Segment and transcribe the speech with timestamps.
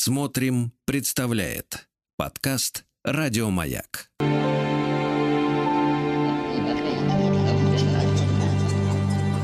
[0.00, 4.12] Смотрим, представляет подкаст Радиомаяк.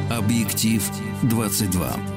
[0.09, 0.89] Объектив
[1.25, 2.14] 22.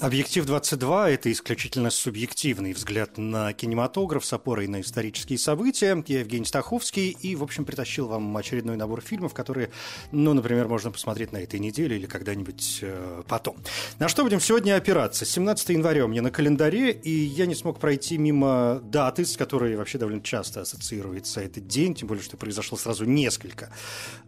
[0.00, 6.04] Объектив 22– это исключительно субъективный взгляд на кинематограф с опорой на исторические события.
[6.06, 9.70] Я Евгений Стаховский и, в общем, притащил вам очередной набор фильмов, которые,
[10.12, 13.56] ну, например, можно посмотреть на этой неделе или когда-нибудь э, потом.
[13.98, 15.24] На что будем сегодня опираться?
[15.24, 19.74] 17 января у меня на календаре, и я не смог пройти мимо даты, с которой
[19.74, 23.72] вообще довольно часто ассоциируется этот день, тем более, что произошло сразу несколько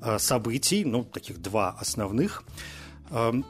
[0.01, 2.43] э, событий, ну, таких два основных–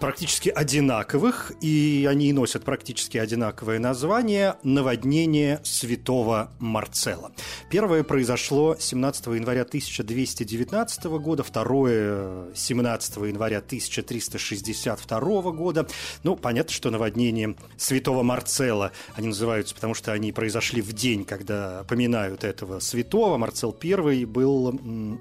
[0.01, 7.33] практически одинаковых, и они носят практически одинаковое название «Наводнение святого Марцела».
[7.71, 15.87] Первое произошло 17 января 1219 года, второе 17 января 1362 года.
[16.23, 21.85] Ну, понятно, что наводнение святого Марцела они называются, потому что они произошли в день, когда
[21.85, 23.37] поминают этого святого.
[23.37, 25.21] Марцел I был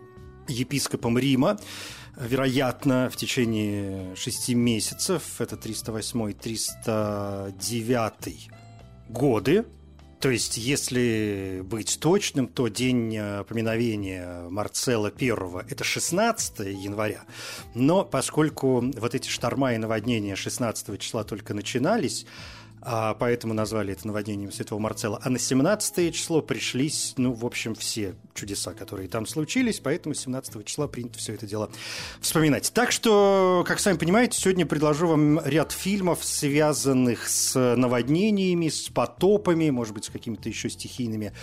[0.50, 1.58] епископом Рима,
[2.18, 8.50] вероятно, в течение шести месяцев, это 308-309
[9.10, 9.66] годы,
[10.20, 15.30] то есть, если быть точным, то день поминовения Марцела I–
[15.70, 17.22] это 16 января.
[17.74, 22.26] Но поскольку вот эти шторма и наводнения 16 числа только начинались,
[22.82, 25.20] а поэтому назвали это наводнением Святого Марцела.
[25.24, 30.66] А на 17 число пришлись, ну, в общем, все чудеса, которые там случились, поэтому 17
[30.66, 31.70] числа принято все это дело
[32.22, 32.72] вспоминать.
[32.74, 39.70] Так что, как сами понимаете, сегодня предложу вам ряд фильмов, связанных с наводнениями, с потопами,
[39.70, 41.34] может быть, с какими-то еще стихийными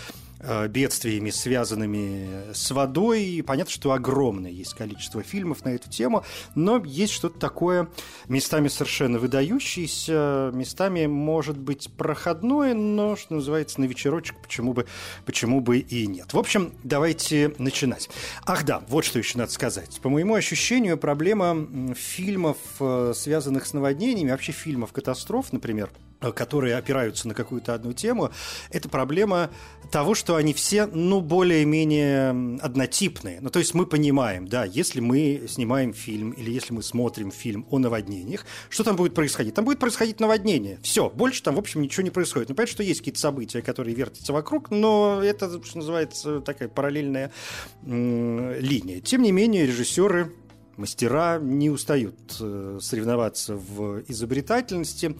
[0.68, 3.24] бедствиями, связанными с водой.
[3.24, 7.88] И понятно, что огромное есть количество фильмов на эту тему, но есть что-то такое
[8.28, 14.86] местами совершенно выдающееся, местами, может быть, проходное, но, что называется, на вечерочек почему бы,
[15.24, 16.32] почему бы и нет.
[16.32, 18.08] В общем, давайте начинать.
[18.44, 20.00] Ах да, вот что еще надо сказать.
[20.02, 26.76] По моему ощущению, проблема фильмов, э, связанных с наводнениями, вообще фильмов катастроф, например, Э, которые
[26.76, 28.30] опираются на какую-то одну тему,
[28.70, 29.50] это проблема
[29.90, 33.40] того, что они все, ну, более-менее однотипные.
[33.40, 37.66] Ну, то есть мы понимаем, да, если мы снимаем фильм или если мы смотрим фильм
[37.70, 39.54] о наводнениях, что там будет происходить?
[39.54, 40.78] Там будет происходить наводнение.
[40.82, 42.48] Все, больше там, в общем, ничего не происходит.
[42.48, 47.32] Ну, понятно, что есть какие-то события, которые вертятся вокруг, но это, что называется, такая параллельная
[47.84, 49.00] линия.
[49.00, 50.32] Тем не менее, режиссеры
[50.76, 55.16] мастера не устают э, соревноваться в изобретательности.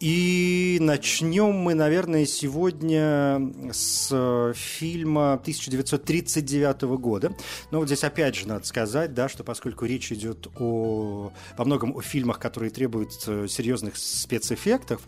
[0.00, 7.36] И начнем мы, наверное, сегодня с э, фильма 1939 года.
[7.70, 11.94] Но вот здесь опять же надо сказать, да, что поскольку речь идет о, во многом
[11.94, 15.02] о фильмах, которые требуют э, серьезных спецэффектов,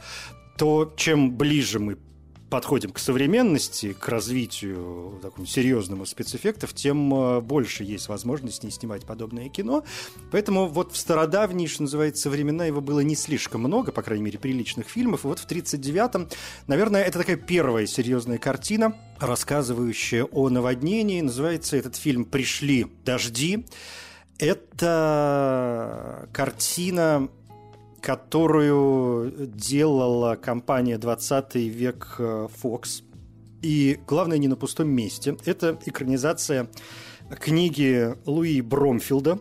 [0.59, 1.97] то чем ближе мы
[2.53, 9.07] подходим к современности, к развитию такому серьезному спецэффектов, тем э, больше есть возможность не снимать
[9.07, 9.85] подобное кино.
[10.31, 14.39] Поэтому вот в стародавние, что называется, времена его было не слишком много, по крайней мере,
[14.39, 15.25] приличных фильмов.
[15.25, 16.29] И вот в 1939-м,
[16.67, 21.23] наверное, это такая первая серьезная картина, рассказывающая о наводнении.
[21.23, 23.65] Называется этот фильм «Пришли дожди».
[24.39, 27.31] Это картина
[28.03, 33.05] которую делала компания 20 век э, Fox.
[33.63, 35.37] И главное, не на пустом месте.
[35.47, 36.69] Это экранизация
[37.41, 39.39] книги Луи Бромфилда.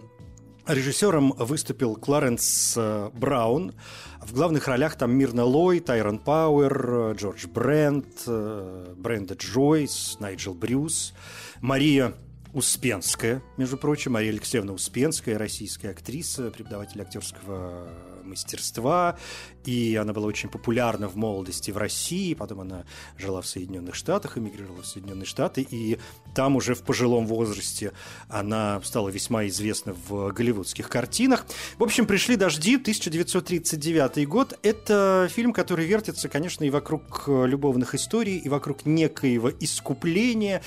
[0.67, 3.73] Режиссером выступил Кларенс э, Браун.
[4.21, 11.15] В главных ролях там Мирна Лой, Тайрон Пауэр, Джордж Брент, э, Бренда Джойс, Найджел Брюс,
[11.61, 12.13] Мария
[12.53, 17.87] Успенская, между прочим, Мария Алексеевна Успенская, российская актриса, преподаватель актерского
[18.23, 19.17] мастерства,
[19.65, 22.85] и она была очень популярна в молодости в России, потом она
[23.17, 25.99] жила в Соединенных Штатах, эмигрировала в Соединенные Штаты, и
[26.35, 27.93] там уже в пожилом возрасте
[28.29, 31.45] она стала весьма известна в голливудских картинах.
[31.77, 34.57] В общем, «Пришли дожди», 1939 год.
[34.63, 40.61] Это фильм, который вертится, конечно, и вокруг любовных историй, и вокруг некоего искупления,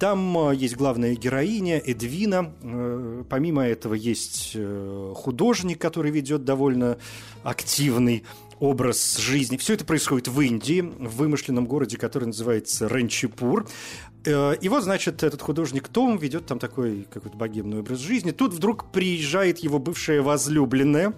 [0.00, 2.52] там э, есть главная героиня Эдвина.
[2.62, 6.96] Э, помимо этого есть э, художник, который ведет довольно
[7.44, 8.24] активный
[8.58, 9.58] образ жизни.
[9.58, 13.66] Все это происходит в Индии, в вымышленном городе, который называется Ранчипур.
[14.26, 18.32] И вот, значит, этот художник Том ведет там такой какой-то богемный образ жизни.
[18.32, 21.14] Тут вдруг приезжает его бывшая возлюбленная,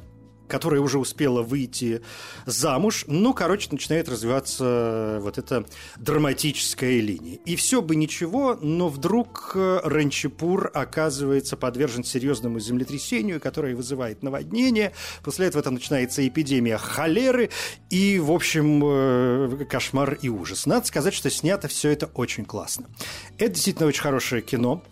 [0.53, 2.03] которая уже успела выйти
[2.45, 3.07] замуж.
[3.07, 5.65] Ну, короче, начинает развиваться вот эта
[5.97, 7.37] драматическая линия.
[7.47, 14.93] И все бы ничего, но вдруг э, Ранчипур оказывается подвержен серьезному землетрясению, которое вызывает наводнение.
[15.25, 17.49] После этого там начинается эпидемия холеры
[17.89, 20.67] и, в общем, э, кошмар и ужас.
[20.67, 22.91] Надо сказать, что снято все это очень классно.
[23.39, 24.83] Это действительно очень хорошее кино.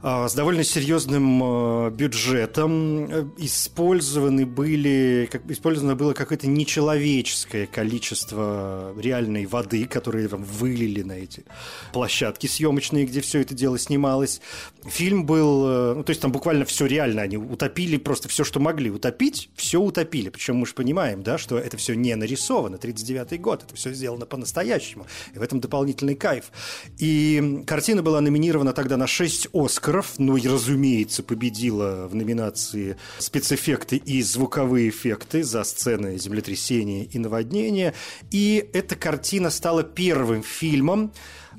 [0.00, 3.10] А, с довольно серьезным э, бюджетом.
[3.10, 11.12] Э, использованы были, как, использовано было какое-то нечеловеческое количество реальной воды, которые там вылили на
[11.12, 11.44] эти
[11.92, 14.40] площадки съемочные, где все это дело снималось.
[14.86, 18.60] Фильм был, э, ну, то есть там буквально все реально, они утопили просто все, что
[18.60, 20.28] могли утопить, все утопили.
[20.28, 24.26] Причем мы же понимаем, да, что это все не нарисовано, 39-й год, это все сделано
[24.26, 25.08] по-настоящему.
[25.34, 26.52] И в этом дополнительный кайф.
[26.98, 30.18] И картина была номинирована тогда на 6 Оскаров Оскаров.
[30.18, 37.94] Ну и, разумеется, победила в номинации спецэффекты и звуковые эффекты за сцены землетрясения и наводнения.
[38.30, 41.12] И эта картина стала первым фильмом,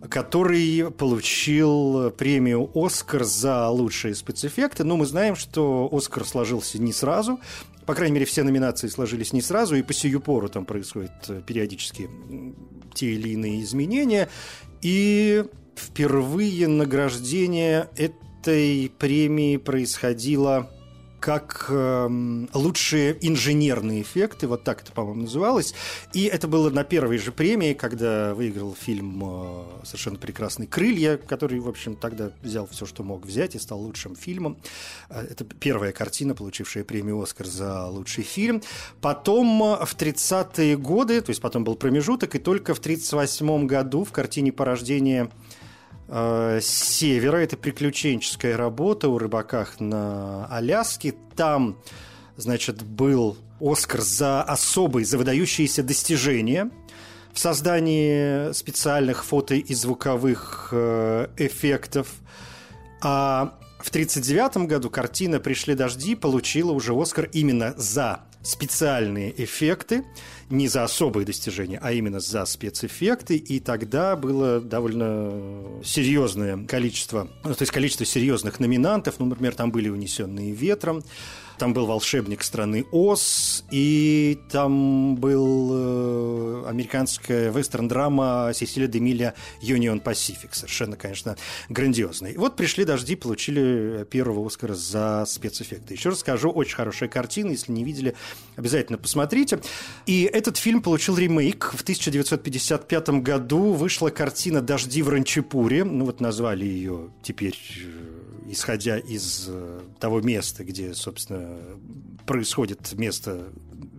[0.09, 4.83] который получил премию «Оскар» за лучшие спецэффекты.
[4.83, 7.39] Но мы знаем, что «Оскар» сложился не сразу.
[7.85, 12.07] По крайней мере, все номинации сложились не сразу, и по сию пору там происходят периодически
[12.93, 14.29] те или иные изменения.
[14.83, 15.43] И
[15.79, 20.69] впервые награждение этой премии происходило
[21.19, 25.73] как э, лучшие инженерные эффекты, вот так это, по-моему, называлось.
[26.13, 31.59] И это было на первой же премии, когда выиграл фильм э, «Совершенно прекрасный крылья», который,
[31.59, 34.57] в общем, тогда взял все, что мог взять, и стал лучшим фильмом.
[35.09, 38.61] Э, это первая картина, получившая премию «Оскар» за лучший фильм.
[39.01, 44.03] Потом э, в 30-е годы, то есть потом был промежуток, и только в 1938 году
[44.05, 45.29] в картине «Порождение
[46.09, 47.37] э, севера.
[47.37, 51.15] Это приключенческая работа о рыбаках на Аляске.
[51.35, 51.77] Там,
[52.35, 56.71] значит, был Оскар за особые, за выдающиеся достижения
[57.33, 62.07] в создании специальных фото и звуковых э, эффектов.
[63.01, 70.03] А в 1939 году картина «Пришли дожди» получила уже Оскар именно за специальные эффекты,
[70.49, 77.53] не за особые достижения, а именно за спецэффекты, и тогда было довольно серьезное количество, ну,
[77.53, 81.03] то есть количество серьезных номинантов, ну, например, там были «Унесенные ветром»,
[81.59, 90.55] там был волшебник страны Оз, и там был э, американская вестерн-драма Сесилия Демиля Юнион Пасифик.
[90.55, 91.35] Совершенно, конечно,
[91.67, 92.37] грандиозный.
[92.37, 95.93] Вот пришли дожди, получили первого Оскара за спецэффекты.
[95.93, 97.51] Еще раз скажу, очень хорошая картина.
[97.51, 98.15] Если не видели,
[98.55, 99.59] обязательно посмотрите.
[100.05, 101.73] И этот фильм получил ремейк.
[101.75, 105.83] В 1955 году вышла картина «Дожди в Ранчипуре».
[105.83, 108.18] Ну вот назвали ее теперь э,
[108.49, 111.57] исходя из э, того места, где, собственно,
[112.25, 113.49] происходит место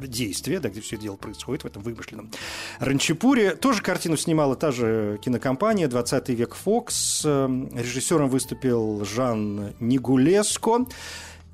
[0.06, 2.30] действия, да, где все дело происходит в этом вымышленном
[2.78, 3.54] Ранчипуре.
[3.54, 7.22] Тоже картину снимала та же кинокомпания «20 век Фокс».
[7.24, 10.86] Эм, режиссером выступил Жан Нигулеско.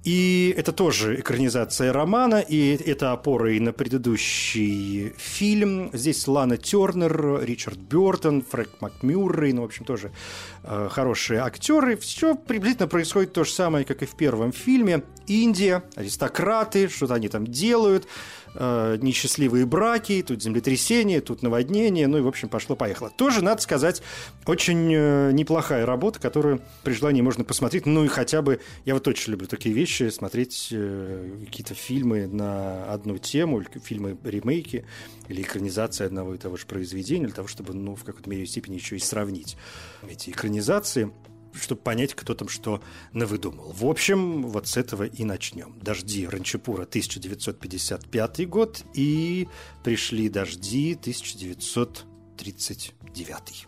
[0.07, 5.91] И это тоже экранизация романа, и это опора и на предыдущий фильм.
[5.93, 10.13] Здесь Лана Тернер, Ричард Бертон, Фрэнк МакМюррей, ну, в общем, тоже
[10.63, 11.97] э, хорошие актеры.
[11.97, 15.03] Все приблизительно происходит то же самое, как и в первом фильме.
[15.27, 18.07] Индия, аристократы, что-то они там делают
[18.59, 23.11] э, несчастливые браки, тут землетрясение, тут наводнение, ну и, в общем, пошло-поехало.
[23.11, 24.03] Тоже, надо сказать,
[24.47, 29.07] очень э, неплохая работа, которую при желании можно посмотреть, ну и хотя бы, я вот
[29.09, 34.85] очень люблю такие вещи, смотреть э, какие-то фильмы на одну тему, фильмы-ремейки
[35.29, 38.75] или экранизации одного и того же произведения, для того, чтобы, ну, в какой-то мере степени
[38.75, 39.57] еще и сравнить
[40.09, 41.13] эти экранизации
[41.61, 42.81] чтобы понять, кто там что
[43.13, 43.73] навыдумал.
[43.73, 45.79] В общем, вот с этого и начнем.
[45.81, 49.49] «Дожди» Ранчапура 1955 год и
[49.83, 53.67] «Пришли дожди» 1939.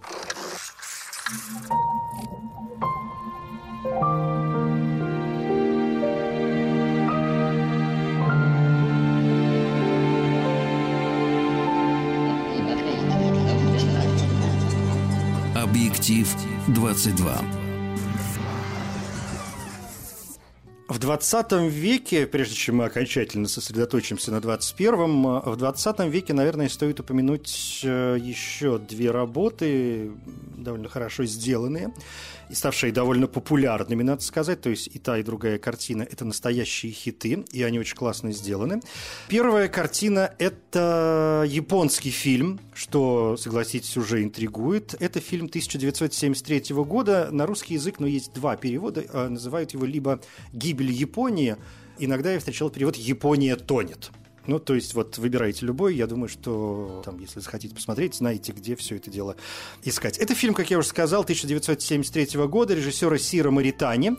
[15.55, 16.29] Объектив
[16.69, 17.68] 22.
[20.89, 26.99] В 20 веке, прежде чем мы окончательно сосредоточимся на 21-м, в 20 веке, наверное, стоит
[26.99, 30.13] упомянуть э, еще две работы,
[30.57, 31.93] довольно хорошо сделанные
[32.51, 34.61] и ставшие довольно популярными, надо сказать.
[34.61, 38.81] То есть и та, и другая картина– это настоящие хиты, и они очень классно сделаны.
[39.29, 44.95] Первая картина– это японский фильм, что, согласитесь, уже интригует.
[45.01, 47.29] Это фильм 1973 года.
[47.31, 49.05] На русский язык, но есть два перевода.
[49.13, 50.21] А, называют его либо
[50.53, 51.57] «Гибель Японии»,
[51.99, 54.11] иногда я встречал перевод «Япония тонет».
[54.49, 55.95] Ну, то есть, вот выбирайте любой.
[55.95, 59.37] Я думаю, что там, если захотите посмотреть, знаете, где все это дело
[59.85, 60.17] искать.
[60.17, 64.17] Это фильм, как я уже сказал, 1973 года режиссера Сира Маритани.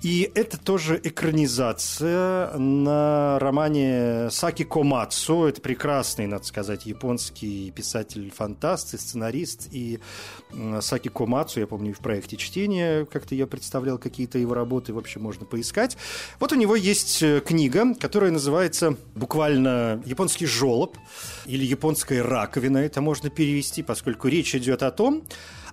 [0.00, 5.46] И это тоже экранизация на романе Саки Комацу.
[5.46, 9.68] Это прекрасный, надо сказать, японский писатель-фантаст и сценарист.
[9.72, 9.98] И
[10.80, 15.22] Саки Комацу, я помню, в проекте чтения как-то я представлял какие-то его работы, в общем,
[15.22, 15.96] можно поискать.
[16.38, 20.96] Вот у него есть э, книга, которая называется буквально «Японский жолоб»
[21.44, 22.78] или «Японская раковина».
[22.78, 25.24] Это можно перевести, поскольку речь идет о том,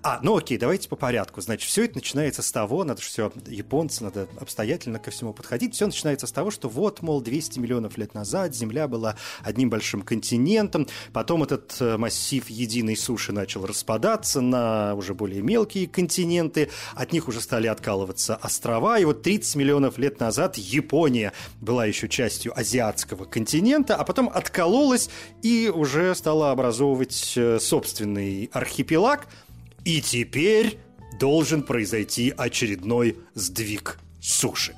[0.05, 1.41] а, ну окей, давайте по порядку.
[1.41, 5.73] Значит, все это начинается с того, надо же все, японцы, надо обстоятельно ко всему подходить.
[5.73, 10.03] Все начинается с того, что вот, мол, 200 миллионов лет назад Земля была одним большим
[10.03, 17.11] континентом, потом этот э, массив единой суши начал распадаться на уже более мелкие континенты, от
[17.11, 22.55] них уже стали откалываться острова, и вот 30 миллионов лет назад Япония была еще частью
[22.55, 25.09] азиатского континента, а потом откололась
[25.41, 29.27] и уже стала образовывать э, собственный архипелаг–
[29.85, 30.77] и теперь
[31.19, 34.75] должен произойти очередной сдвиг суши.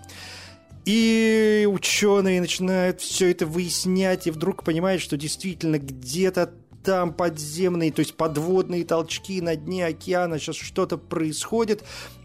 [0.85, 7.99] И ученые начинают все это выяснять, и вдруг понимают, что действительно где-то там подземные, то
[7.99, 11.83] есть подводные толчки на дне океана, сейчас что-то происходит,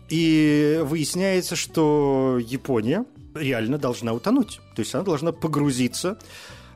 [0.09, 4.61] и выясняется, что Япония реально должна утонуть.
[4.77, 6.19] То есть она должна погрузиться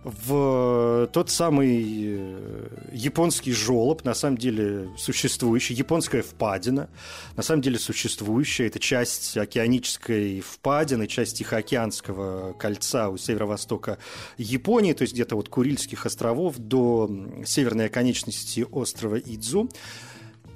[0.07, 1.85] в тот самый
[2.17, 6.89] э, японский жолоб, на самом деле существующий, японская впадина,
[7.37, 13.99] на самом деле существующая, это часть океанической впадины, часть Тихоокеанского кольца у северо-востока
[14.39, 17.11] Японии, то есть где-то вот Курильских островов до
[17.45, 19.69] северной оконечности острова Идзу.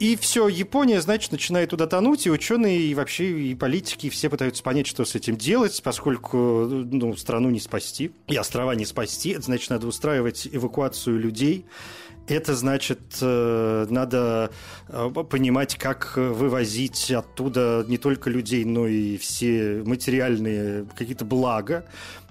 [0.01, 4.31] И все, Япония, значит, начинает туда тонуть, и ученые, и вообще, и политики, и все
[4.31, 9.37] пытаются понять, что с этим делать, поскольку ну, страну не спасти, и острова не спасти,
[9.39, 11.67] значит, надо устраивать эвакуацию людей,
[12.31, 14.51] это значит, э, надо
[14.89, 21.85] э, понимать, как вывозить оттуда не только людей, но и все материальные какие-то блага,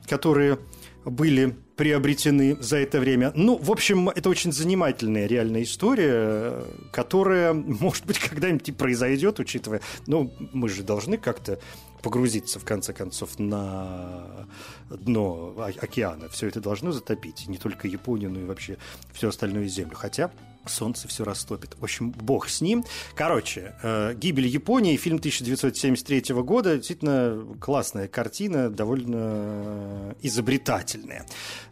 [0.08, 0.60] которые
[1.06, 3.32] были приобретены за это время.
[3.36, 9.82] Ну, в общем, это очень занимательная реальная история, которая, может быть, когда-нибудь и произойдет, учитывая...
[10.06, 11.60] Ну, мы же должны как-то
[12.02, 14.48] погрузиться, в конце концов, на
[14.90, 16.30] дно океана.
[16.30, 17.48] Все это должно затопить.
[17.48, 18.78] Не только Японию, но и вообще
[19.14, 19.96] всю остальную землю.
[19.96, 20.32] Хотя
[20.66, 21.76] солнце все растопит.
[21.80, 22.86] В общем, бог с ним.
[23.16, 31.26] Короче, э, «Гибель Японии», фильм 1973 года, действительно классная картина, довольно изобретательная.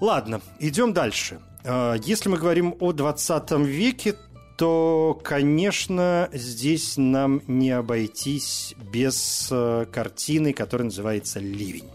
[0.00, 1.40] Ладно, идем дальше.
[1.64, 4.16] Э, если мы говорим о 20 веке,
[4.58, 11.88] то, конечно, здесь нам не обойтись без э, картины, которая называется «Ливень».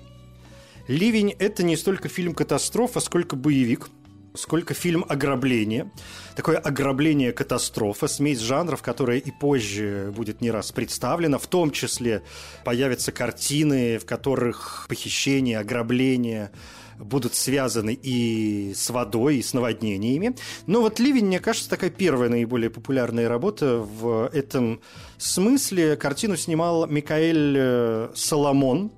[0.87, 3.89] «Ливень»— это не столько фильм «Катастрофа», сколько боевик–
[4.35, 5.91] сколько фильм «Ограбление».
[6.35, 11.37] Такое ограбление-катастрофа, смесь жанров, которая и позже будет не раз представлена.
[11.37, 12.23] В том числе
[12.65, 16.51] появятся картины, в которых похищение, ограбление
[16.97, 20.35] будут связаны и с водой, и с наводнениями.
[20.67, 24.81] Но вот «Ливень», мне кажется, такая первая наиболее популярная работа в этом
[25.17, 25.95] смысле.
[25.95, 28.91] Картину снимал Микаэль э, Соломон.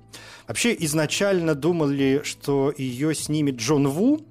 [0.46, 4.24] Вообще изначально думали, что ее снимет Джон Ву,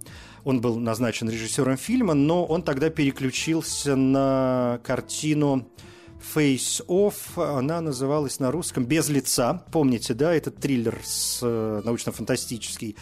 [0.46, 5.68] он был назначен режиссером фильма, но он тогда переключился на картину
[6.34, 9.66] Face Off, она называлась на русском «Без лица».
[9.72, 12.96] Помните, да, этот триллер с э, научно-фантастический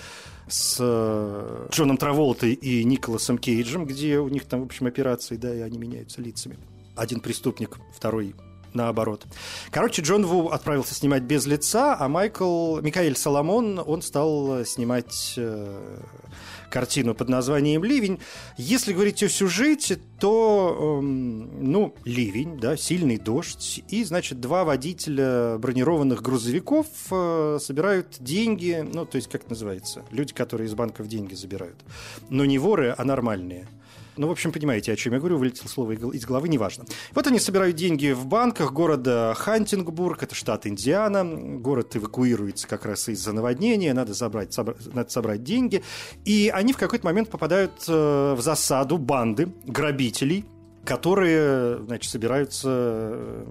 [0.47, 5.53] с э, Джоном Траволтой и Николасом Кейджем, где у них там, в общем, операции, да,
[5.53, 6.57] и они меняются лицами.
[6.95, 8.35] Один преступник, второй
[8.73, 9.25] наоборот.
[9.71, 15.99] Короче, Джон Ву отправился снимать без лица, а Майкл, Микаэль Соломон, он стал снимать э,
[16.69, 18.19] картину под названием «Ливень».
[18.57, 25.57] Если говорить о сюжете, то, эм, ну, ливень, да, сильный дождь, и, значит, два водителя
[25.59, 31.35] бронированных грузовиков э, собирают деньги, ну, то есть, как называется, люди, которые из банков деньги
[31.35, 31.77] забирают.
[32.29, 33.67] Но не воры, а нормальные–
[34.15, 36.85] Ну, в общем, понимаете, о чем я говорю, вылетело слово из головы, неважно.
[37.13, 41.23] Вот они собирают деньги в банках города Хантингбург, это штат Индиана.
[41.25, 45.83] Город эвакуируется как раз из-за наводнения, надо, забрать, собрать, надо собрать деньги.
[46.25, 50.45] И они в какой-то момент попадают э, в засаду банды грабителей,
[50.85, 53.45] которые, значит, собираются э,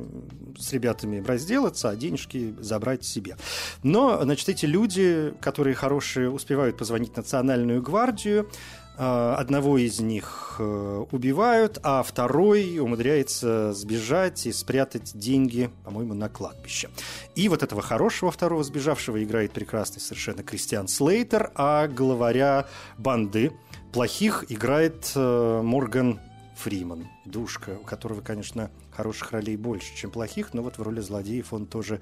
[0.59, 3.37] с ребятами разделаться, а денежки забрать себе.
[3.83, 8.51] Но, значит, эти люди, которые хорошие, успевают позвонить в Национальную гвардию,
[8.97, 16.91] Одного из них э, убивают, а второй умудряется сбежать и спрятать деньги, по-моему, на кладбище.
[17.35, 22.67] И вот этого хорошего второго сбежавшего играет прекрасный совершенно Кристиан Слейтер, а главаря
[22.99, 23.53] банды
[23.93, 26.21] плохих играет Морган
[26.63, 31.53] Фриман, душка, у которого, конечно, хороших ролей больше, чем плохих, но вот в роли злодеев
[31.53, 32.01] он тоже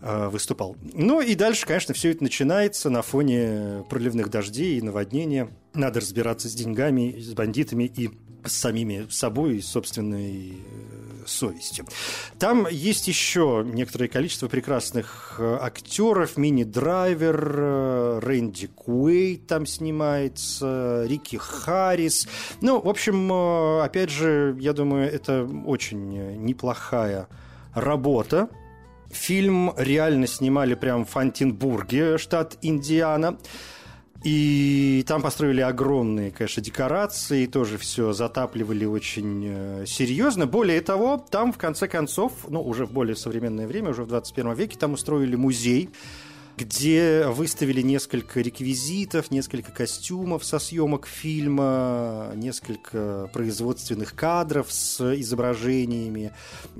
[0.00, 0.76] э, выступал.
[0.92, 5.48] Ну и дальше, конечно, все это начинается на фоне проливных дождей и наводнения.
[5.76, 8.10] Надо разбираться с деньгами, с бандитами и
[8.48, 11.86] с самими собой и собственной э, совестью.
[12.38, 16.36] Там есть еще некоторое количество прекрасных э, актеров.
[16.36, 22.28] Мини-драйвер, э, Рэнди Куэй там снимается, Рики Харрис.
[22.60, 23.32] Ну, в общем,
[23.82, 27.28] опять же, я думаю, это очень неплохая
[27.74, 28.48] работа.
[29.10, 33.38] Фильм реально снимали прямо в Фантинбурге, штат Индиана.
[34.26, 40.48] И там построили огромные, конечно, декорации, тоже все затапливали очень э, серьезно.
[40.48, 44.54] Более того, там, в конце концов, ну, уже в более современное время, уже в 21
[44.54, 45.90] веке, там устроили музей
[46.56, 56.32] где выставили несколько реквизитов, несколько костюмов со съемок фильма, несколько производственных кадров с изображениями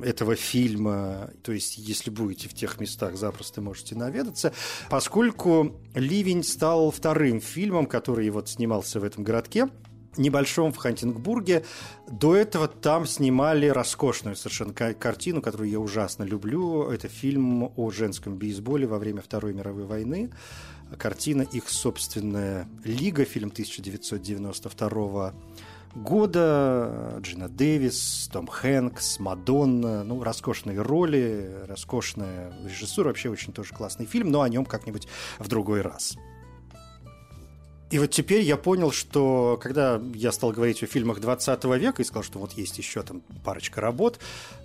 [0.03, 1.31] этого фильма.
[1.43, 4.53] То есть, если будете в тех местах, запросто можете наведаться.
[4.89, 9.69] Поскольку «Ливень» стал вторым фильмом, который вот снимался в этом городке,
[10.17, 11.65] небольшом в Хантингбурге.
[12.09, 16.89] До этого там снимали роскошную совершенно картину, которую я ужасно люблю.
[16.89, 20.31] Это фильм о женском бейсболе во время Второй мировой войны.
[20.99, 25.35] Картина их собственная «Лига», фильм 1992
[25.97, 27.19] года.
[27.21, 30.05] Джина Дэвис, Том Хэнкс, Мадонна.
[30.05, 33.09] Ну, роскошные роли, роскошная режиссура.
[33.09, 35.09] Вообще очень тоже классный фильм, но о нем как-нибудь
[35.39, 36.17] в другой раз.
[37.89, 42.05] И вот теперь я понял, что когда я стал говорить о фильмах 20 века и
[42.05, 44.19] сказал, что вот есть еще там парочка работ,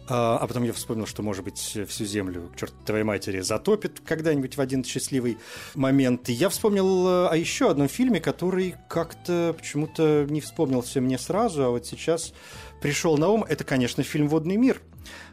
[0.10, 4.58] а, а потом я вспомнил, что, может быть, всю землю, черт твоей матери, затопит когда-нибудь
[4.58, 5.38] в один счастливый
[5.76, 6.30] момент.
[6.30, 11.64] И я вспомнил э, о еще одном фильме, который как-то почему-то не вспомнился мне сразу,
[11.64, 12.34] а вот сейчас
[12.82, 13.46] пришел на ум.
[13.48, 14.82] Это, конечно, фильм «Водный мир».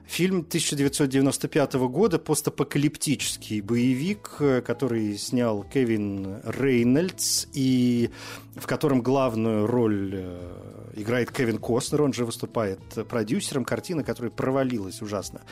[0.08, 8.10] Фильм 1995 года, постапокалиптический боевик, э, который снял Кевин Рейнольдс, и
[8.56, 15.02] в котором главную роль э, играет Кевин Костнер, он же выступает продюсером картины, которая провалилась
[15.02, 15.42] ужасно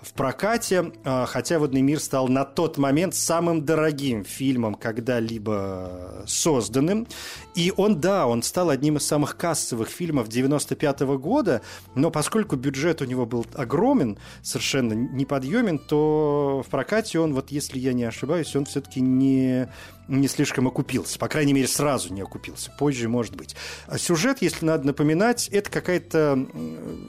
[0.00, 7.06] в прокате, а, хотя «Водный мир» стал на тот момент самым дорогим фильмом, когда-либо созданным.
[7.54, 11.62] И он, да, он стал одним из самых кассовых фильмов 95 -го года,
[11.94, 14.05] но поскольку бюджет у него был огромен,
[14.42, 19.68] совершенно неподъемен, то в прокате он, вот если я не ошибаюсь, он все-таки не
[20.08, 21.18] не слишком окупился.
[21.18, 22.70] По крайней мере, сразу не окупился.
[22.78, 23.56] Позже, может быть.
[23.86, 26.46] А сюжет, если надо напоминать, это какая-то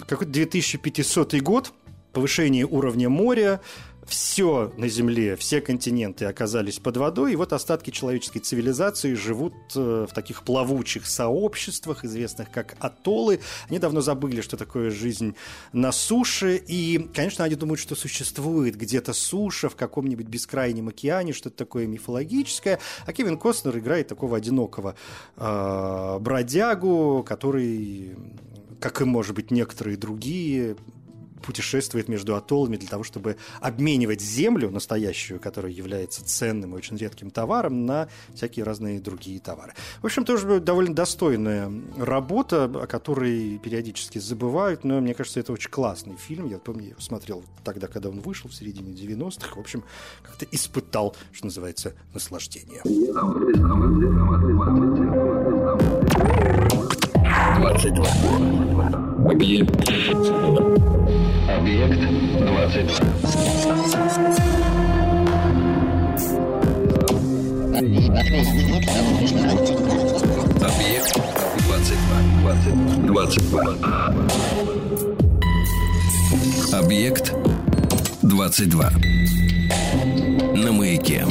[0.08, 1.74] какой-то 2500 год,
[2.12, 3.62] повышение уровня моря,
[4.08, 10.08] все на Земле, все континенты оказались под водой, и вот остатки человеческой цивилизации живут э,
[10.10, 13.40] в таких плавучих сообществах, известных как атоллы.
[13.70, 15.36] Они давно забыли, что такое жизнь
[15.74, 21.58] на суше, и, конечно, они думают, что существует где-то суша в каком-нибудь бескрайнем океане, что-то
[21.58, 24.96] такое мифологическое, а Кевин Костнер играет такого одинокого
[25.36, 28.16] э, бродягу, который
[28.80, 30.76] как и, может быть, некоторые другие,
[31.46, 37.32] путешествует между атоллами для того, чтобы обменивать землю настоящую, которая является ценным и очень редким
[37.32, 39.74] товаром, на всякие разные другие товары.
[40.02, 45.70] В общем, тоже довольно достойная работа, о которой периодически забывают, но мне кажется, это очень
[45.70, 46.48] классный фильм.
[46.48, 49.56] Я помню, я его смотрел тогда, когда он вышел, в середине 90-х.
[49.56, 49.84] В общем,
[50.24, 52.82] как-то испытал, что называется, наслаждение.
[57.60, 59.17] 22.
[59.32, 59.70] Объект.
[61.50, 62.02] Объект
[62.40, 63.02] 22.
[70.64, 71.18] Объект
[71.68, 72.08] 22.
[73.08, 74.08] 22.
[76.74, 77.36] Объект
[78.24, 78.90] 22.
[80.56, 81.24] На маяке.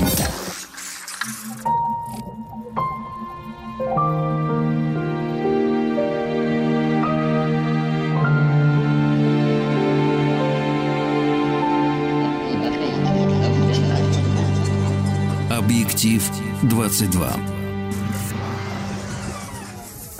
[15.96, 16.30] Объектив
[16.64, 17.32] 22.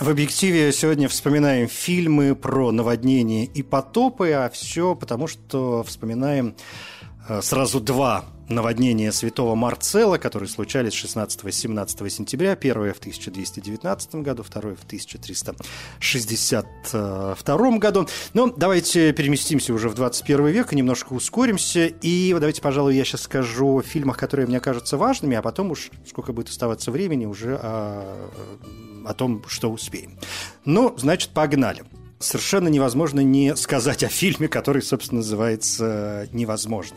[0.01, 6.57] В объективе сегодня вспоминаем фильмы про наводнения и потопы, а все потому, что вспоминаем
[7.29, 12.57] э, сразу два наводнения Святого Марцела, которые случались 16-17 сентября.
[12.57, 18.09] Первое в 1219 году, второе в 1362 году.
[18.35, 21.87] Но давайте переместимся уже в 21 век и немножко ускоримся.
[21.87, 25.91] И давайте, пожалуй, я сейчас скажу о фильмах, которые мне кажутся важными, а потом уж,
[26.07, 28.31] сколько будет оставаться времени, уже о,
[29.05, 30.19] о том, что успеем.
[30.65, 31.85] Ну, значит, погнали
[32.19, 36.97] совершенно невозможно не сказать о фильме, который, собственно, называется «Невозможно».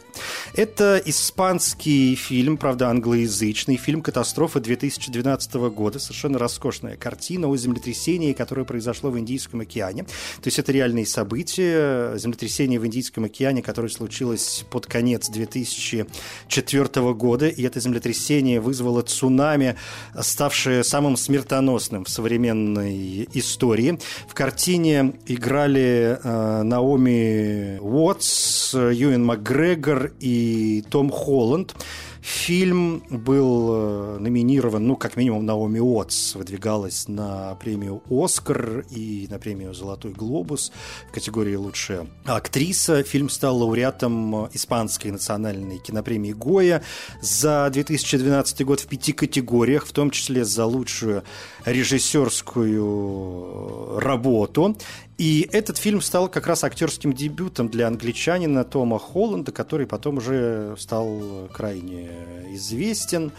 [0.53, 5.99] Это испанский фильм, правда, англоязычный, фильм «Катастрофа» 2012 года.
[5.99, 10.03] Совершенно роскошная картина о землетрясении, которое произошло в Индийском океане.
[10.03, 12.17] То есть это реальные события.
[12.17, 17.47] Землетрясение в Индийском океане, которое случилось под конец 2004 года.
[17.47, 19.75] И это землетрясение вызвало цунами,
[20.19, 23.99] ставшее самым смертоносным в современной истории.
[24.27, 31.75] В картине играли э, Наоми Уотс, Юэн Макгрегор и Том Холланд.
[32.21, 39.39] Фильм был э, номинирован, ну, как минимум, Наоми Уотс выдвигалась на премию «Оскар» и на
[39.39, 40.71] премию «Золотой глобус»
[41.09, 43.03] в категории «Лучшая актриса».
[43.03, 46.83] Фильм стал лауреатом Испанской национальной кинопремии «Гоя»
[47.21, 51.23] за 2012 год в пяти категориях, в том числе за лучшую
[51.65, 54.77] режиссерскую работу.
[55.17, 60.75] И этот фильм стал как раз актерским дебютом для англичанина Тома Холланда, который потом уже
[60.77, 62.09] стал крайне
[62.51, 63.31] известен.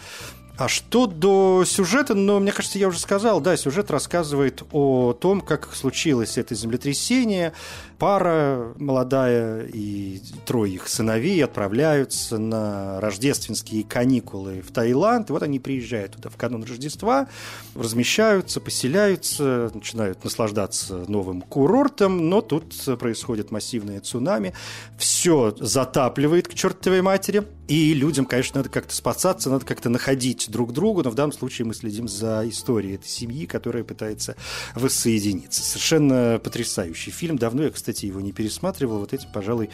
[0.57, 5.41] А что до сюжета, ну, мне кажется, я уже сказал, да, сюжет рассказывает о том,
[5.41, 7.53] как случилось это землетрясение,
[8.01, 15.29] пара молодая и трое их сыновей отправляются на рождественские каникулы в Таиланд.
[15.29, 17.27] И вот они приезжают туда в канун Рождества,
[17.75, 24.55] размещаются, поселяются, начинают наслаждаться новым курортом, но тут происходит массивное цунами.
[24.97, 27.43] Все затапливает к чертовой матери.
[27.67, 31.65] И людям, конечно, надо как-то спасаться, надо как-то находить друг друга, но в данном случае
[31.67, 34.35] мы следим за историей этой семьи, которая пытается
[34.75, 35.63] воссоединиться.
[35.63, 37.37] Совершенно потрясающий фильм.
[37.37, 38.99] Давно я, кстати, кстати, его не пересматривал.
[38.99, 39.69] Вот этим, пожалуй,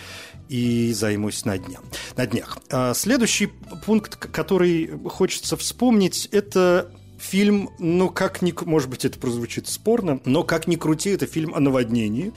[0.50, 1.80] и займусь на, дня,
[2.16, 2.58] на днях.
[2.72, 3.50] А следующий
[3.86, 8.54] пункт, который хочется вспомнить, это фильм, ну, как ни...
[8.66, 12.34] Может быть, это прозвучит спорно, но как ни крути, это фильм о наводнении.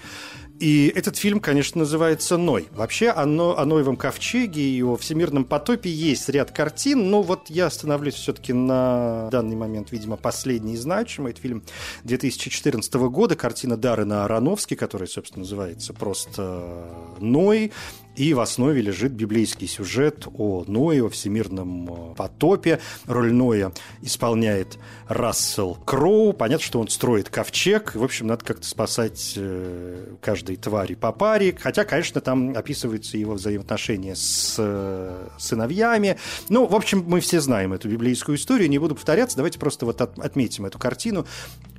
[0.61, 2.69] И этот фильм, конечно, называется «Ной».
[2.73, 7.49] Вообще о, Но, о Ноевом ковчеге и о всемирном потопе есть ряд картин, но вот
[7.49, 11.33] я остановлюсь все-таки на данный момент, видимо, последний значимый.
[11.33, 11.63] Это фильм
[12.05, 16.85] 2014 года, картина Даррена Аронофски, которая, собственно, называется просто
[17.21, 17.73] «Ной».
[18.21, 22.79] И в основе лежит библейский сюжет о Ное, о всемирном э, потопе.
[23.07, 24.77] Роль Ноя исполняет
[25.09, 26.35] Рассел Кроу.
[26.35, 27.95] Понятно, что он строит ковчег.
[27.95, 31.57] В общем, надо как-то спасать э, каждой твари по паре.
[31.59, 36.19] Хотя, конечно, там описываются его взаимоотношения с э, сыновьями.
[36.51, 38.69] Ну, в общем, мы все знаем эту библейскую историю.
[38.69, 39.39] Не буду повторяться.
[39.39, 41.25] Давайте просто вот отметим эту картину.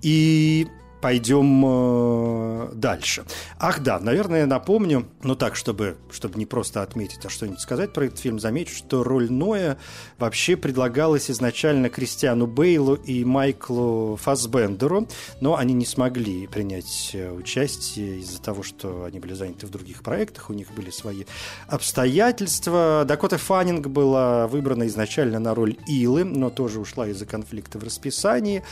[0.02, 0.68] И
[1.02, 3.26] пойдем э, дальше.
[3.60, 8.06] Ах да, наверное, напомню, ну так, чтобы, чтобы не просто отметить, а что-нибудь сказать про
[8.06, 9.78] этот фильм, замечу, что роль Ноя
[10.18, 15.08] вообще предлагалась изначально Кристиану Бейлу и Майклу Фасбендеру,
[15.42, 20.04] но они не смогли принять э, участие из-за того, что они были заняты в других
[20.04, 21.26] проектах, у них были свои
[21.68, 23.04] обстоятельства.
[23.08, 28.64] Дакота Фаннинг была выбрана изначально на роль Илы, но тоже ушла из-за конфликта в расписании.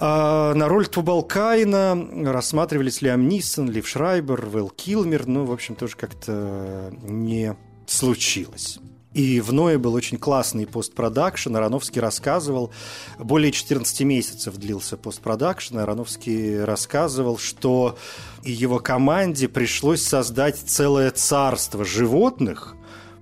[0.00, 5.96] А на роль Тубалкайна рассматривались Лиам Нисон, Лив Шрайбер, Вэл Килмер, но, в общем, тоже
[5.96, 7.56] как-то не
[7.86, 8.78] случилось.
[9.14, 11.56] И в Ное был очень классный постпродакшн.
[11.56, 12.70] Ароновский рассказывал,
[13.18, 15.78] более 14 месяцев длился постпродакшн.
[15.78, 17.98] Ароновский рассказывал, что
[18.44, 22.76] его команде пришлось создать целое царство животных,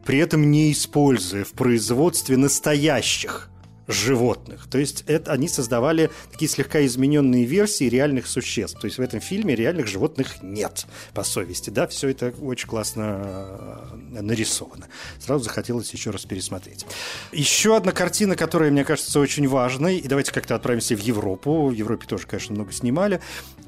[0.04, 3.48] при этом не используя в производстве настоящих
[3.88, 4.66] животных.
[4.70, 8.80] То есть это они создавали такие слегка измененные версии реальных существ.
[8.80, 11.70] То есть в этом фильме реальных животных нет, по совести.
[11.70, 14.88] Да, все это очень классно э, нарисовано.
[15.18, 16.84] Сразу захотелось еще раз пересмотреть.
[17.32, 21.68] Еще одна картина, которая, мне кажется, очень важной, и давайте как-то отправимся в Европу.
[21.68, 23.20] В Европе тоже, конечно, много снимали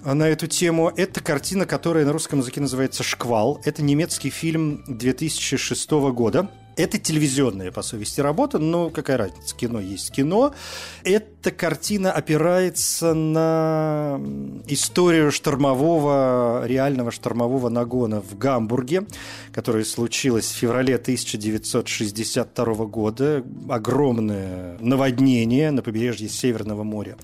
[0.04, 0.92] на эту тему.
[0.96, 3.60] Это картина, которая на русском языке называется «Шквал».
[3.64, 10.12] Это немецкий фильм 2006 года Это телевизионная, по совести, работа, но какая разница, кино есть
[10.12, 10.54] кино.
[11.02, 14.20] Эта картина опирается на
[14.68, 19.06] историю штормового, реального штормового нагона в Гамбурге,
[19.52, 23.42] который случилось в феврале 1962 года.
[23.68, 27.16] Огромное наводнение на побережье Северного моря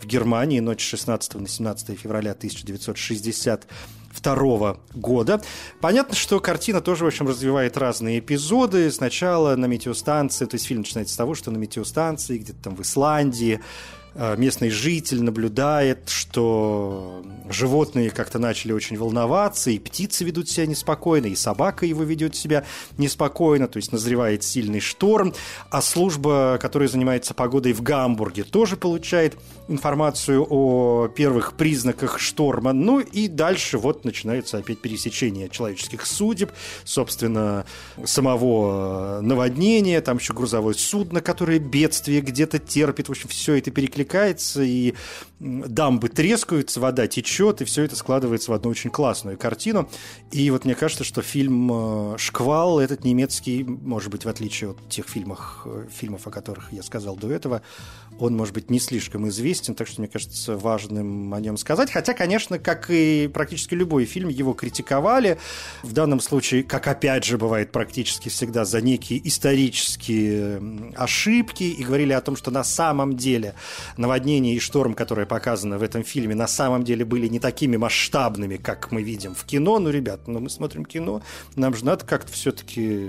[0.00, 3.58] в Германии ночь 16 на 17 февраля 1962
[4.20, 5.40] 1992 года.
[5.80, 8.90] Понятно, что картина тоже, в общем, развивает разные эпизоды.
[8.90, 12.82] Сначала на метеостанции, то есть фильм начинается с того, что на метеостанции, где-то там в
[12.82, 13.60] Исландии,
[14.14, 21.36] местный житель наблюдает, что животные как-то начали очень волноваться, и птицы ведут себя неспокойно, и
[21.36, 22.64] собака его ведет себя
[22.98, 25.32] неспокойно, то есть назревает сильный шторм,
[25.70, 29.36] а служба, которая занимается погодой в Гамбурге, тоже получает
[29.68, 32.72] информацию о первых признаках шторма.
[32.72, 36.50] Ну и дальше вот начинается опять пересечение человеческих судеб,
[36.84, 37.64] собственно,
[38.04, 43.99] самого наводнения, там еще грузовое судно, которое бедствие где-то терпит, в общем, все это перекликается
[44.00, 44.94] перекликается, и
[45.40, 49.88] дамбы трескаются, вода течет, и все это складывается в одну очень классную картину.
[50.30, 54.88] И вот мне кажется, что фильм э, «Шквал» этот немецкий, может быть, в отличие от
[54.88, 57.62] тех фильмов, э, фильмов, о которых я сказал до этого,
[58.18, 61.90] он, может быть, не слишком известен, так что мне кажется важным о нем сказать.
[61.90, 65.38] Хотя, конечно, как и практически любой фильм, его критиковали.
[65.82, 72.12] В данном случае, как опять же бывает практически всегда, за некие исторические ошибки и говорили
[72.12, 73.54] о том, что на самом деле
[73.96, 78.56] наводнение и шторм, которые показаны в этом фильме, на самом деле были не такими масштабными,
[78.56, 79.78] как мы видим в кино.
[79.78, 81.22] Ну, ребят, ну, мы смотрим кино,
[81.54, 83.08] нам же надо как-то все-таки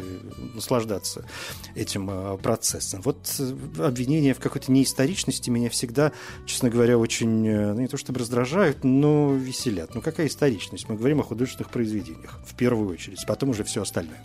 [0.53, 1.25] наслаждаться
[1.73, 3.01] этим э, процессом.
[3.01, 6.11] Вот э, обвинения в какой-то неисторичности меня всегда,
[6.45, 9.95] честно говоря, очень, э, ну, не то чтобы раздражают, но веселят.
[9.95, 10.87] Ну, какая историчность?
[10.89, 14.23] Мы говорим о художественных произведениях, в первую очередь, потом уже все остальное.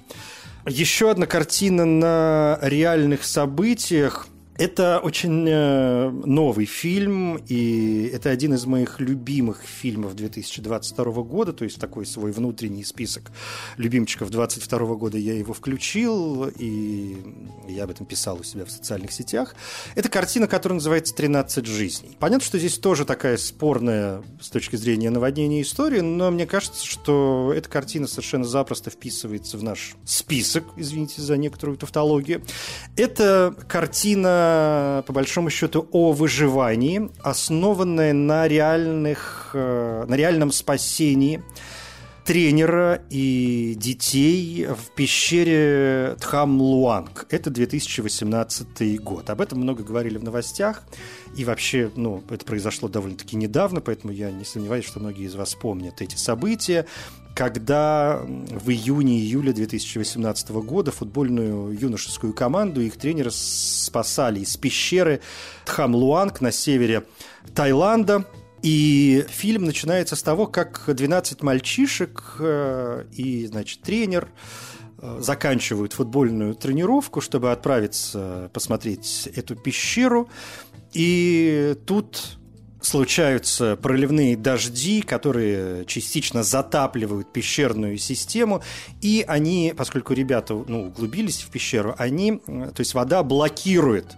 [0.67, 8.65] Еще одна картина на реальных событиях– это очень э, новый фильм, и это один из
[8.65, 13.31] моих любимых фильмов 2022 года, то есть такой свой внутренний список
[13.77, 17.17] любимчиков 2022 года я его включил, и
[17.69, 19.55] я об этом писал у себя в социальных сетях.
[19.95, 22.17] Это картина, которая называется «13 жизней».
[22.19, 27.53] Понятно, что здесь тоже такая спорная с точки зрения наводнения история, но мне кажется, что
[27.55, 32.43] эта картина совершенно запросто вписывается в наш список, извините за некоторую тавтологию.
[32.97, 34.46] Это картина
[35.07, 41.43] по большому счету, о выживании, основанное на, реальных, э, на реальном спасении
[42.27, 47.27] тренера и детей в пещере Тхам-Луанг.
[47.31, 49.31] Это 2018 год.
[49.31, 50.83] Об этом много говорили в новостях.
[51.37, 55.55] И вообще, ну, это произошло довольно-таки недавно, поэтому я не сомневаюсь, что многие из вас
[55.55, 56.87] помнят эти события
[57.37, 65.21] когда в июне-июле 2018 года футбольную юношескую команду их тренера спасали из пещеры
[65.67, 67.05] Тхам-Луанг на севере
[67.55, 68.25] Таиланда.
[68.67, 74.29] И фильм начинается с того, как 12 мальчишек э, и, значит, тренер
[74.99, 80.29] э, заканчивают футбольную тренировку, чтобы отправиться посмотреть эту пещеру.
[80.95, 82.39] И тут
[82.81, 88.65] случаются проливные дожди, которые частично затапливают пещерную систему,
[89.01, 94.17] и они, поскольку ребята ну, углубились в пещеру, они, то есть вода блокирует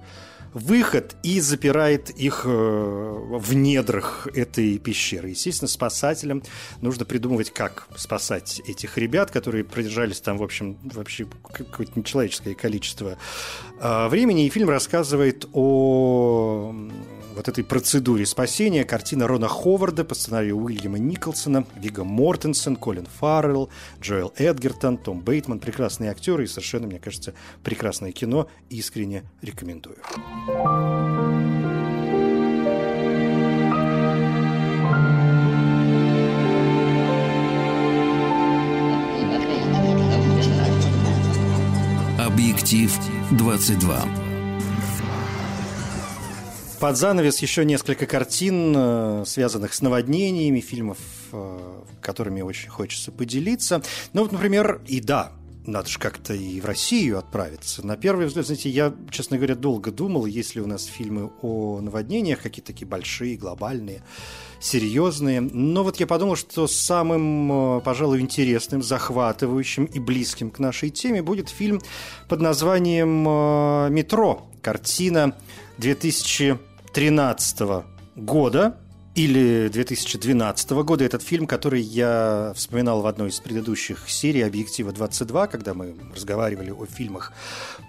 [0.52, 5.30] выход и запирает их э, в недрах этой пещеры.
[5.30, 6.42] Естественно, спасателям
[6.80, 13.18] нужно придумывать, как спасать этих ребят, которые продержались там, в общем, вообще какое-то нечеловеческое количество
[13.80, 14.46] э, времени.
[14.46, 16.74] И фильм рассказывает о
[17.38, 23.70] вот этой процедуре спасения картина Рона Ховарда по сценарию Уильяма Николсона, Вига Мортенсен, Колин Фаррелл,
[24.00, 25.60] Джоэл Эдгертон, Том Бейтман.
[25.60, 28.48] Прекрасные актеры и совершенно, мне кажется, прекрасное кино.
[28.70, 29.98] Искренне рекомендую.
[42.18, 42.92] Объектив
[43.30, 44.27] 22.
[46.80, 50.98] Под занавес еще несколько картин, э, связанных с наводнениями, фильмов,
[51.32, 53.82] э, которыми очень хочется поделиться.
[54.12, 55.32] Ну вот, например, и да,
[55.66, 57.84] надо же как-то и в Россию отправиться.
[57.84, 61.80] На первый взгляд, знаете, я, честно говоря, долго думал, есть ли у нас фильмы о
[61.80, 64.04] наводнениях, какие-то такие большие, глобальные,
[64.60, 65.40] серьезные.
[65.40, 71.22] Но вот я подумал, что самым, э, пожалуй, интересным, захватывающим и близким к нашей теме
[71.22, 71.80] будет фильм
[72.28, 74.44] под названием «Метро».
[74.62, 75.34] Картина
[75.78, 76.67] 2000
[76.98, 77.84] 2013
[78.16, 78.76] года.
[79.18, 81.04] Или 2012 года.
[81.04, 86.70] Этот фильм, который я вспоминал в одной из предыдущих серий «Объектива 22», когда мы разговаривали
[86.70, 87.32] о фильмах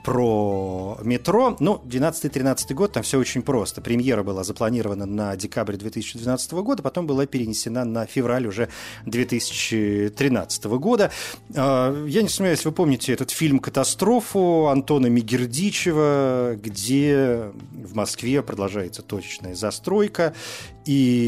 [0.03, 1.55] про метро.
[1.59, 3.79] Ну, 12-13 год, там все очень просто.
[3.79, 8.69] Премьера была запланирована на декабрь 2012 года, потом была перенесена на февраль уже
[9.05, 11.11] 2013 года.
[11.55, 19.03] А, я не сомневаюсь, вы помните этот фильм «Катастрофу» Антона Мигердичева, где в Москве продолжается
[19.03, 20.33] точечная застройка,
[20.85, 21.18] и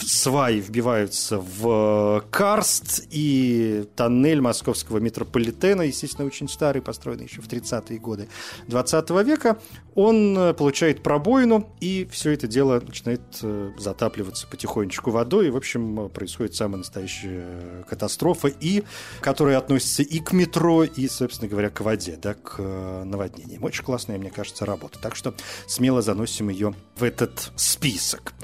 [0.00, 7.98] сваи вбиваются в карст, и тоннель московского метрополитена, естественно, очень старый, построенный еще в 30-е
[7.98, 8.28] годы
[8.68, 9.58] 20 века,
[9.94, 15.56] он э, получает пробоину, и все это дело начинает э, затапливаться потихонечку водой, и, в
[15.56, 18.84] общем, происходит самая настоящая катастрофа, и
[19.20, 23.64] которая относится и к метро, и, собственно говоря, к воде, да, к э, наводнениям.
[23.64, 24.98] Очень классная, мне кажется, работа.
[25.00, 25.34] Так что
[25.66, 28.34] смело заносим ее в этот список.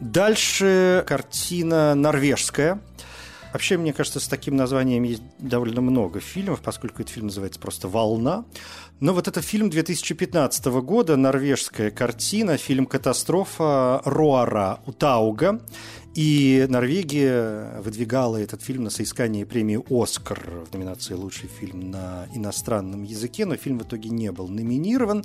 [0.00, 2.80] Дальше картина норвежская.
[3.52, 7.88] Вообще, мне кажется, с таким названием есть довольно много фильмов, поскольку этот фильм называется просто
[7.88, 8.44] «Волна».
[9.00, 15.60] Но вот это фильм 2015 года, норвежская картина, фильм «Катастрофа» Роара Утауга.
[16.14, 23.04] И Норвегия выдвигала этот фильм на соискание премии «Оскар» в номинации «Лучший фильм на иностранном
[23.04, 25.24] языке», но фильм в итоге не был номинирован.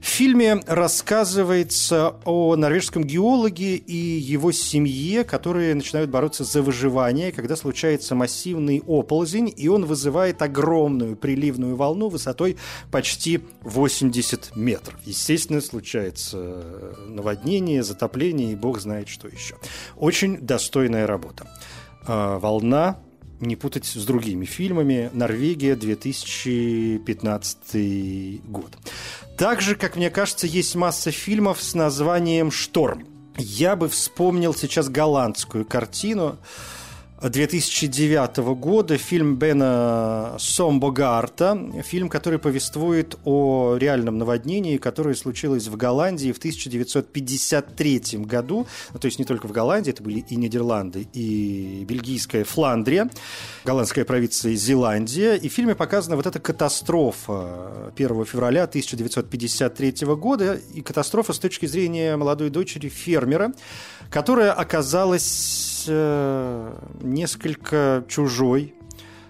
[0.00, 7.56] В фильме рассказывается о норвежском геологе и его семье, которые начинают бороться за выживание, когда
[7.56, 12.56] случается массивный оползень, и он вызывает огромную приливную волну высотой
[12.90, 14.98] почти 80 метров.
[15.06, 19.56] Естественно, случается наводнение, затопление и бог знает что еще.
[19.96, 21.46] Очень очень достойная работа.
[22.06, 22.98] А, «Волна»,
[23.40, 28.76] не путать с другими фильмами, «Норвегия», 2015 год.
[29.36, 33.06] Также, как мне кажется, есть масса фильмов с названием «Шторм».
[33.36, 36.38] Я бы вспомнил сейчас голландскую картину,
[37.30, 46.32] 2009 года фильм Бена Сомбогарта, фильм, который повествует о реальном наводнении, которое случилось в Голландии
[46.32, 48.66] в 1953 году.
[48.92, 53.08] Ну, то есть не только в Голландии, это были и Нидерланды, и бельгийская Фландрия,
[53.64, 55.34] голландская провинция Зеландия.
[55.36, 61.64] И в фильме показана вот эта катастрофа 1 февраля 1953 года, и катастрофа с точки
[61.64, 63.54] зрения молодой дочери фермера,
[64.10, 68.74] которая оказалась Э, несколько чужой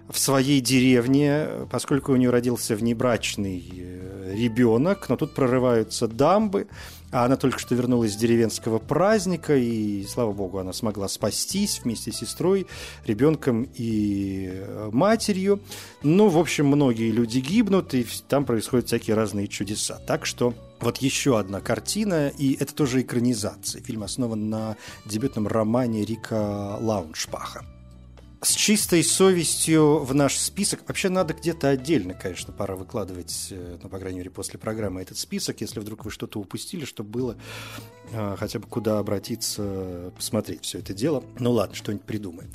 [0.09, 6.67] в своей деревне, поскольку у нее родился внебрачный э, ребенок, но тут прорываются дамбы,
[7.11, 12.13] а она только что вернулась с деревенского праздника, и, слава богу, она смогла спастись вместе
[12.13, 12.67] с сестрой,
[13.07, 15.61] ребенком и э, матерью.
[16.03, 20.01] Ну, в общем, многие люди гибнут, и там происходят всякие разные чудеса.
[20.07, 23.83] Так что вот еще одна картина, и это тоже экранизация.
[23.83, 27.65] Фильм основан на дебютном романе Рика Лауншпаха
[28.45, 30.81] с чистой совестью в наш список.
[30.87, 35.19] Вообще надо где-то отдельно, конечно, пора выкладывать, э, ну, по крайней мере, после программы этот
[35.19, 37.37] список, если вдруг вы что-то упустили, чтобы было
[38.13, 41.25] э, хотя бы куда обратиться, посмотреть все это дело.
[41.39, 42.51] Ну ладно, что-нибудь придумаем.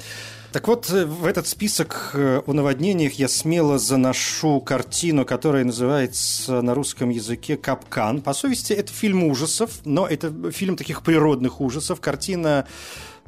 [0.51, 6.73] Так вот, э, в этот список о наводнениях я смело заношу картину, которая называется на
[6.73, 8.21] русском языке «Капкан».
[8.21, 11.99] По совести, это фильм ужасов, но это фильм таких природных ужасов.
[11.99, 12.67] Картина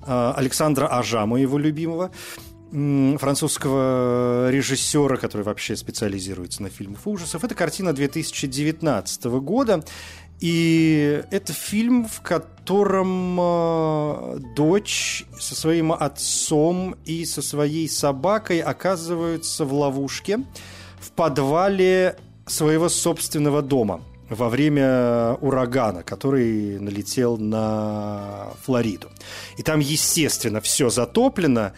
[0.04, 2.12] Александра Ажа, моего любимого
[2.72, 7.44] французского режиссера, который вообще специализируется на фильмах ужасов.
[7.44, 9.84] Это картина 2019 года.
[10.40, 19.66] И это фильм, в котором э, дочь со своим отцом и со своей собакой оказываются
[19.66, 20.40] в ловушке
[21.00, 29.10] в подвале своего собственного дома во время урагана, который налетел на Флориду.
[29.58, 31.74] И там, естественно, все затоплено,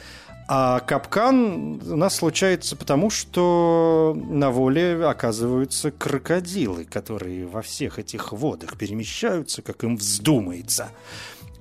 [0.47, 8.34] а капкан у нас случается потому, что на воле оказываются крокодилы, которые во всех этих
[8.34, 10.89] водах перемещаются, как им вздумается.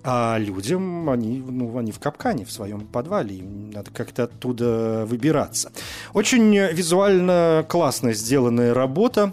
[0.05, 5.71] А людям они, ну, они в капкане, в своем подвале, им надо как-то оттуда выбираться.
[6.12, 9.33] Очень визуально классно сделанная работа.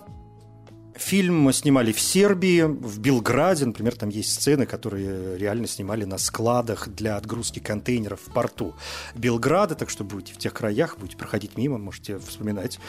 [1.09, 6.87] Фильм снимали в Сербии, в Белграде, например, там есть сцены, которые реально снимали на складах
[6.87, 8.75] для отгрузки контейнеров в порту
[9.15, 12.79] Белграда, так что будете в тех краях, будете проходить мимо, можете вспоминать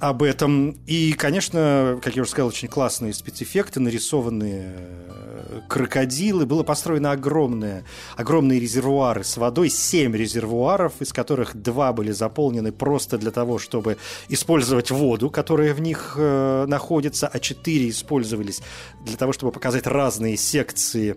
[0.00, 0.76] об этом.
[0.86, 6.44] И, конечно, как я уже сказал, очень классные спецэффекты, нарисованные э, крокодилы.
[6.44, 7.84] Было построено огромное,
[8.16, 13.96] огромные резервуары с водой, семь резервуаров, из которых два были заполнены просто для того, чтобы
[14.28, 16.66] использовать воду, которая в них э,
[17.00, 18.60] находится, а четыре использовались
[19.04, 21.16] для того, чтобы показать разные секции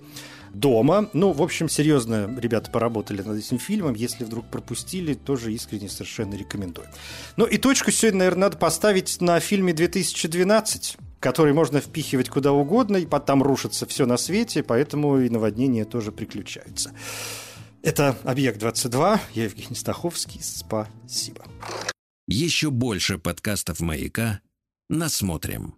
[0.53, 1.09] дома.
[1.13, 3.95] Ну, в общем, серьезно ребята поработали над этим фильмом.
[3.95, 6.87] Если вдруг пропустили, тоже искренне совершенно рекомендую.
[7.37, 12.97] Ну и точку сегодня, наверное, надо поставить на фильме 2012 который можно впихивать куда угодно,
[12.97, 16.91] и там рушится все на свете, поэтому и наводнения тоже приключаются.
[17.81, 19.19] Это «Объект-22».
[19.33, 20.41] Я Евгений Стаховский.
[20.43, 21.45] Спасибо.
[22.27, 24.41] Еще больше подкастов «Маяка»
[24.89, 25.75] насмотрим.